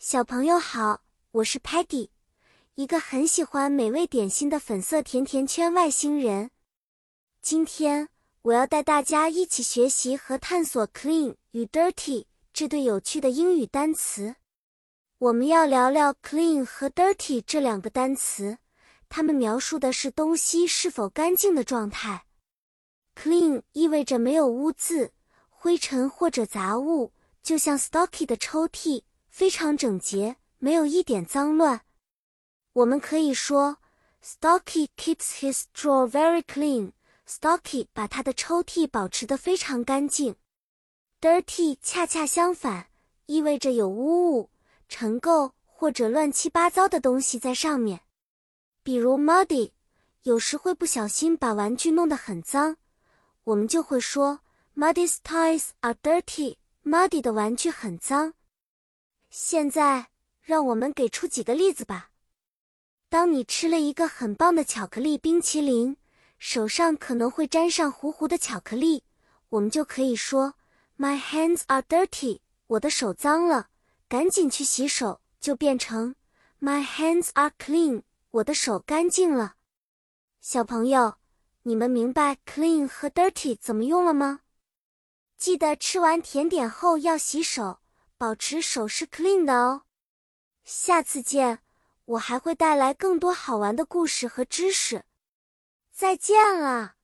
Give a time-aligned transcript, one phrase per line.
[0.00, 1.02] 小朋友好，
[1.32, 2.10] 我是 Patty，
[2.76, 6.52] 一个很喜欢美味点心的粉色甜甜圈外星人。
[7.42, 8.08] 今天
[8.42, 14.36] 我要带大家一起学习和探索 “clean” 与 “dirty” 这对有趣的英语单词。
[15.18, 18.58] 我们要聊聊 “clean” 和 “dirty” 这两个单词，
[19.08, 22.24] 它们描述的是东西是否干净的状态。
[23.16, 25.10] clean 意味着没有污渍、
[25.48, 27.12] 灰尘或者杂物，
[27.42, 29.02] 就像 Stocky 的抽屉。
[29.28, 31.82] 非常整洁，没有一点脏乱。
[32.72, 33.78] 我们可以说
[34.22, 36.92] ，Stocky keeps his drawer very clean.
[37.26, 40.36] Stocky 把他的抽屉保持得非常干净。
[41.20, 42.88] Dirty 恰恰相反，
[43.26, 44.50] 意味着有污物、
[44.88, 48.00] 尘垢或者乱七八糟的东西在上面。
[48.82, 49.72] 比如 Muddy，
[50.22, 52.76] 有时会不小心把玩具弄得很脏，
[53.44, 54.40] 我们就会说
[54.76, 56.56] Muddy's toys are dirty.
[56.84, 58.34] Muddy 的玩具很脏。
[59.30, 60.08] 现在，
[60.40, 62.10] 让我们给出几个例子吧。
[63.10, 65.96] 当你吃了一个很棒的巧克力冰淇淋，
[66.38, 69.04] 手上可能会沾上糊糊的巧克力，
[69.50, 70.54] 我们就可以说
[70.98, 73.68] ：“My hands are dirty。”我的手脏了，
[74.08, 76.14] 赶紧去洗手，就变成
[76.60, 79.54] “My hands are clean。”我的手干净了。
[80.40, 81.16] 小朋友，
[81.62, 84.40] 你们明白 “clean” 和 “dirty” 怎么用了吗？
[85.38, 87.80] 记得吃完甜点后要洗手。
[88.18, 89.82] 保持手是 clean 的哦，
[90.64, 91.60] 下次见，
[92.04, 95.04] 我还会带来更多好玩的故事和知识。
[95.92, 96.97] 再见了。